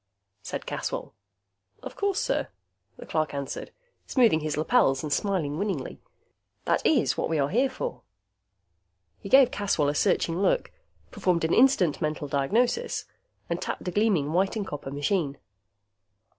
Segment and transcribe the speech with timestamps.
[0.41, 1.13] said Caswell.
[1.83, 2.47] "Of course, sir,"
[2.97, 3.71] the clerk answered,
[4.07, 6.01] smoothing his lapels and smiling winningly.
[6.65, 8.01] "That is what we are here for."
[9.19, 10.71] He gave Caswell a searching look,
[11.11, 13.05] performed an instant mental diagnosis,
[13.47, 15.37] and tapped a gleaming white and copper machine.